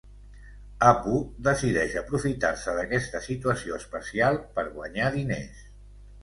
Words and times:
Apu 0.91 1.17
decideix 1.47 1.93
aprofitar-se 2.01 2.73
d'aquesta 2.79 3.21
situació 3.27 3.77
especial 3.83 4.41
per 4.57 4.65
guanyar 4.79 5.13
diners. 5.19 5.63